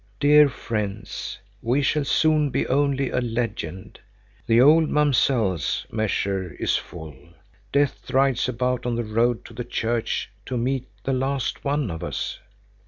[0.19, 3.99] "Dear friends, we shall soon be only a legend.
[4.47, 7.15] The old Mamsells' measure is full.
[7.71, 12.03] Death rides about on the road to the church to meet the last one of
[12.03, 12.39] us.